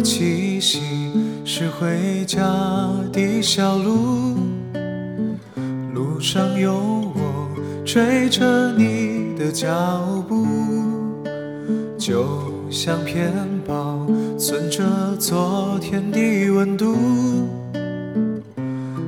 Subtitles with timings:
[0.00, 0.80] 的气息，
[1.44, 2.42] 是回家
[3.12, 4.34] 的小路，
[5.92, 6.72] 路上有
[7.14, 7.50] 我
[7.84, 10.46] 追着你的脚步，
[11.98, 12.24] 就
[12.70, 13.30] 像片
[13.66, 14.06] 保
[14.38, 14.82] 存着
[15.18, 16.96] 昨天的温度。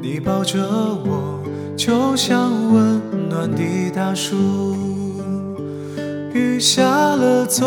[0.00, 0.60] 你抱着
[1.04, 1.40] 我，
[1.76, 4.36] 就像温暖的大树。
[6.32, 6.84] 雨下
[7.16, 7.66] 了，走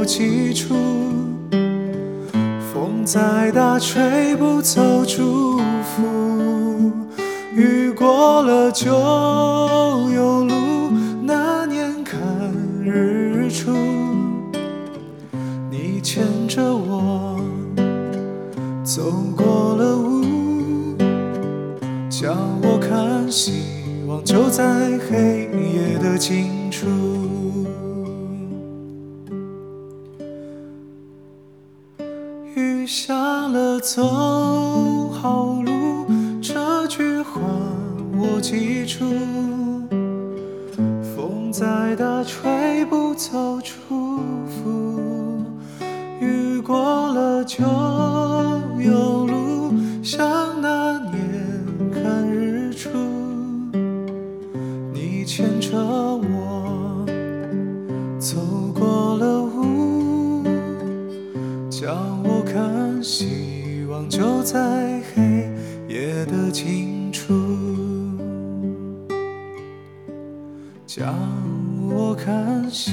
[0.00, 0.74] 我记住。
[2.72, 6.90] 风再大，吹不走祝福。
[7.54, 8.88] 雨过了就
[10.10, 10.54] 有路。
[11.22, 12.18] 那年看
[12.82, 13.72] 日出，
[15.70, 17.38] 你牵着我
[18.82, 19.02] 走
[19.36, 20.96] 过了雾，
[22.08, 23.52] 叫我看希
[24.06, 26.86] 望就在黑夜的尽处。
[32.56, 33.14] 雨下
[33.48, 34.02] 了，走
[35.10, 36.06] 好路。
[36.42, 37.40] 这句话
[38.18, 39.04] 我记住。
[41.14, 45.44] 风再大，吹不走祝福。
[46.20, 47.64] 雨过了就
[48.78, 51.12] 有路，像那年
[51.92, 52.88] 看日出。
[54.92, 56.39] 你牵着我
[63.10, 65.50] 希望就在黑
[65.88, 67.34] 夜的尽处。
[70.86, 71.12] 叫
[71.88, 72.92] 我看希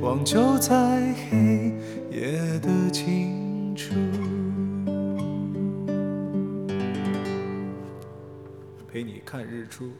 [0.00, 1.70] 望就在黑
[2.10, 3.92] 夜的尽处。
[8.90, 9.92] 陪你看日出。